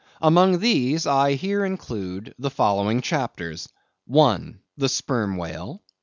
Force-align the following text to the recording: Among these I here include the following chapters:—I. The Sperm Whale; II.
Among 0.19 0.57
these 0.61 1.05
I 1.05 1.33
here 1.33 1.63
include 1.63 2.33
the 2.39 2.49
following 2.49 3.01
chapters:—I. 3.01 4.55
The 4.75 4.89
Sperm 4.89 5.37
Whale; 5.37 5.83
II. 5.85 5.93